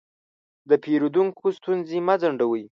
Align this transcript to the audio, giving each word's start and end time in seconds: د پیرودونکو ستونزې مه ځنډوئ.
د 0.69 0.71
پیرودونکو 0.83 1.45
ستونزې 1.57 1.99
مه 2.07 2.15
ځنډوئ. 2.21 2.63